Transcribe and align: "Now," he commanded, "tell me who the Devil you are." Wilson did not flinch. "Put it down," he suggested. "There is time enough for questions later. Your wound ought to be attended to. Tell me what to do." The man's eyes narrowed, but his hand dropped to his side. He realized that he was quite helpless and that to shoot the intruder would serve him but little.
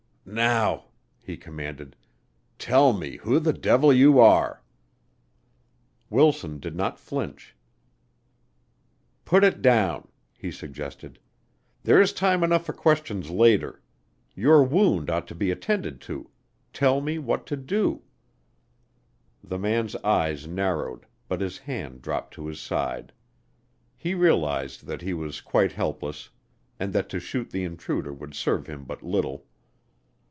"Now," 0.23 0.85
he 1.19 1.35
commanded, 1.35 1.95
"tell 2.59 2.93
me 2.93 3.17
who 3.17 3.37
the 3.39 3.51
Devil 3.51 3.91
you 3.91 4.19
are." 4.19 4.61
Wilson 6.11 6.57
did 6.59 6.73
not 6.75 6.99
flinch. 6.99 7.53
"Put 9.25 9.43
it 9.43 9.61
down," 9.63 10.07
he 10.37 10.49
suggested. 10.51 11.19
"There 11.83 11.99
is 11.99 12.13
time 12.13 12.43
enough 12.45 12.65
for 12.67 12.71
questions 12.71 13.29
later. 13.31 13.81
Your 14.35 14.63
wound 14.63 15.09
ought 15.09 15.27
to 15.27 15.35
be 15.35 15.49
attended 15.51 15.99
to. 16.01 16.29
Tell 16.71 17.01
me 17.01 17.17
what 17.19 17.45
to 17.47 17.57
do." 17.57 18.03
The 19.43 19.59
man's 19.59 19.95
eyes 19.97 20.45
narrowed, 20.47 21.07
but 21.27 21.41
his 21.41 21.57
hand 21.57 22.01
dropped 22.01 22.33
to 22.35 22.45
his 22.47 22.61
side. 22.61 23.11
He 23.97 24.13
realized 24.15 24.85
that 24.85 25.01
he 25.01 25.13
was 25.15 25.41
quite 25.41 25.73
helpless 25.73 26.29
and 26.79 26.93
that 26.93 27.09
to 27.09 27.19
shoot 27.19 27.49
the 27.49 27.63
intruder 27.65 28.13
would 28.13 28.35
serve 28.35 28.67
him 28.67 28.85
but 28.85 29.01
little. 29.03 29.47